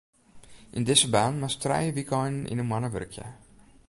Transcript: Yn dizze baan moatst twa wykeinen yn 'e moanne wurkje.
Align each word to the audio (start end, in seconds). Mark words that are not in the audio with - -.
Yn 0.77 0.85
dizze 0.87 1.07
baan 1.15 1.35
moatst 1.41 1.61
twa 1.63 1.77
wykeinen 1.97 2.49
yn 2.51 2.59
'e 2.61 2.65
moanne 2.67 2.89
wurkje. 2.93 3.27